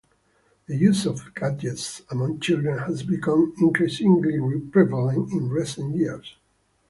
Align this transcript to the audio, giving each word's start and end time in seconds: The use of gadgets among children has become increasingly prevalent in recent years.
The 0.65 0.75
use 0.75 1.05
of 1.05 1.31
gadgets 1.35 2.01
among 2.09 2.39
children 2.39 2.79
has 2.85 3.03
become 3.03 3.53
increasingly 3.61 4.59
prevalent 4.61 5.31
in 5.31 5.49
recent 5.49 5.95
years. 5.95 6.37